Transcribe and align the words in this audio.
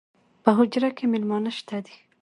پۀ 0.43 0.51
حجره 0.57 0.89
کې 0.97 1.05
میلمانۀ 1.11 1.51
شته 1.57 1.77
دي 1.85 1.95